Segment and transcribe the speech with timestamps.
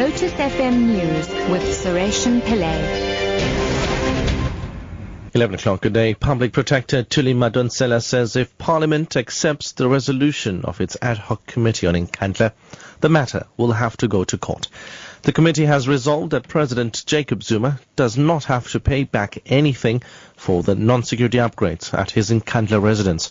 [0.00, 2.80] Lotus FM News with Sureshan Pillay.
[5.34, 10.80] 11 o'clock a day, Public Protector Thuli Madonsela says if Parliament accepts the resolution of
[10.80, 12.52] its ad hoc committee on Nkandla,
[13.02, 14.68] the matter will have to go to court.
[15.20, 20.02] The committee has resolved that President Jacob Zuma does not have to pay back anything
[20.34, 23.28] for the non-security upgrades at his Nkandla residence.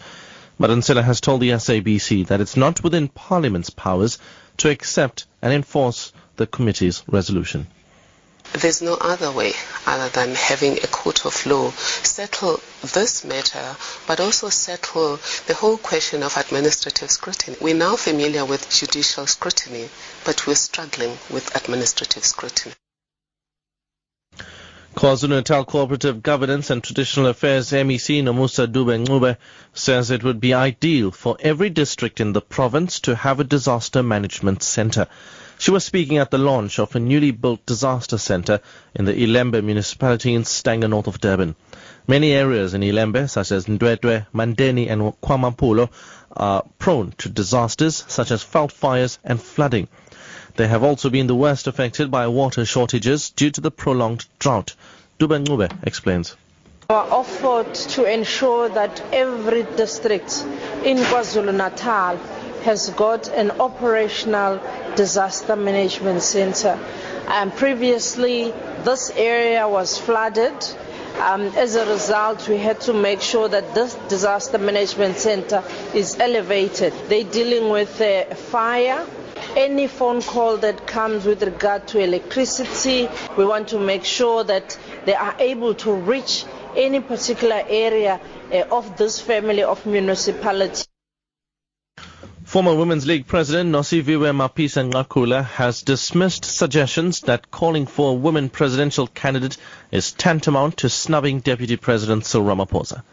[0.59, 4.19] Madonsela has told the SABC that it's not within Parliament's powers
[4.57, 7.67] to accept and enforce the committee's resolution.
[8.53, 9.51] There's no other way
[9.85, 13.75] other than having a court of law settle this matter,
[14.07, 17.57] but also settle the whole question of administrative scrutiny.
[17.59, 19.89] We're now familiar with judicial scrutiny,
[20.23, 22.73] but we're struggling with administrative scrutiny.
[24.95, 29.37] KwaZulu-Natal Cooperative Governance and Traditional Affairs MEC Nomusa Dube Ncube
[29.73, 34.01] says it would be ideal for every district in the province to have a disaster
[34.01, 35.07] management center.
[35.59, 38.61] She was speaking at the launch of a newly built disaster center
[38.95, 41.55] in the Ilembe municipality in Stanger, north of Durban.
[42.07, 45.89] Many areas in Ilembe, such as Ndwedwe, Mandeni and KwaMaphumulo,
[46.31, 49.87] are prone to disasters such as veld fires and flooding.
[50.55, 54.75] They have also been the worst affected by water shortages due to the prolonged drought.
[55.19, 56.35] Dube Ncube explains.
[56.89, 60.43] Our effort to ensure that every district
[60.83, 62.17] in KwaZulu-Natal
[62.63, 64.59] has got an operational
[64.95, 66.79] disaster management center.
[67.27, 68.51] And previously,
[68.83, 70.55] this area was flooded.
[71.19, 76.17] Um, as a result, we had to make sure that this disaster management center is
[76.19, 76.93] elevated.
[77.07, 79.05] They're dealing with uh, fire.
[79.55, 84.77] Any phone call that comes with regard to electricity, we want to make sure that
[85.05, 88.19] they are able to reach any particular area
[88.51, 90.87] uh, of this family of municipalities.
[92.43, 98.49] Former Women's League President Nosiviwe Mapisa Nqakula has dismissed suggestions that calling for a women
[98.49, 99.57] presidential candidate
[99.91, 103.03] is tantamount to snubbing Deputy President Cyril Ramaphosa.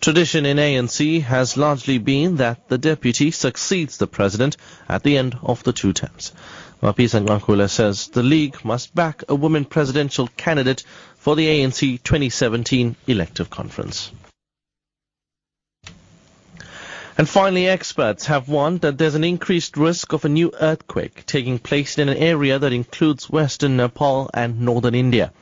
[0.00, 4.56] Tradition in ANC has largely been that the deputy succeeds the president
[4.88, 6.32] at the end of the two terms.
[6.80, 10.84] Mapisa Nqakula says the league must back a woman presidential candidate
[11.16, 14.12] for the ANC 2017 elective conference.
[17.18, 21.58] And finally, experts have warned that there's an increased risk of a new earthquake taking
[21.58, 25.32] place in an area that includes western Nepal and northern India.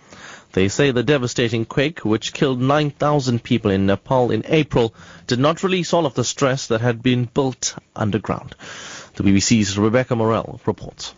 [0.57, 4.95] They say the devastating quake, which killed 9,000 people in Nepal in April,
[5.27, 8.55] did not release all of the stress that had been built underground.
[9.17, 11.13] The BBC's Rebecca Morelle reports.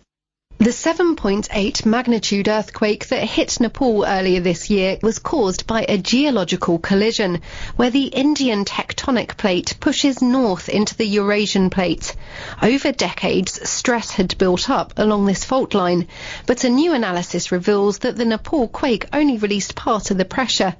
[0.60, 6.80] The 7.8 magnitude earthquake that hit Nepal earlier this year was caused by a geological
[6.80, 7.42] collision
[7.76, 12.16] where the Indian tectonic plate pushes north into the Eurasian plate.
[12.60, 16.08] Over decades, stress had built up along this fault line,
[16.44, 20.74] but a new analysis reveals that the Nepal quake only released part of the pressure.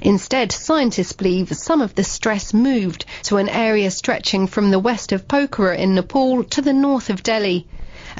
[0.00, 5.12] Instead, scientists believe some of the stress moved to an area stretching from the west
[5.12, 7.66] of Pokhara in Nepal to the north of Delhi.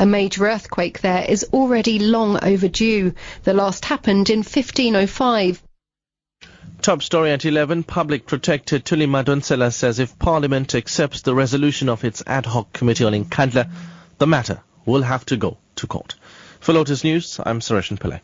[0.00, 3.14] A major earthquake there is already long overdue.
[3.42, 5.60] The last happened in 1505.
[6.80, 7.82] Top story at 11.
[7.82, 13.02] Public Protector Thuli Madonsela says if Parliament accepts the resolution of its ad hoc committee
[13.02, 13.68] on Nkandla,
[14.18, 16.14] the matter will have to go to court.
[16.60, 18.20] For Lotus News, I'm Sureshan Pillay.